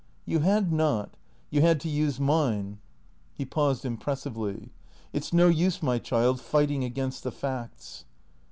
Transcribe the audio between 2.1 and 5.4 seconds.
mine." He paused impressively." It 's